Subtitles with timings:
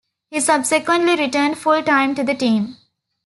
[0.31, 2.75] He subsequently returned full-time to the team.